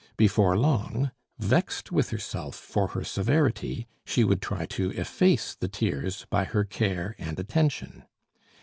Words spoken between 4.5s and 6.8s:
to efface the tears by her